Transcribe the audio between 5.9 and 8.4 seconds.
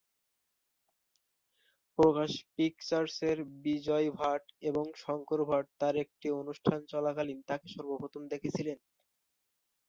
একটি অনুষ্ঠান চলাকালীন তাঁকে সর্বপ্রথম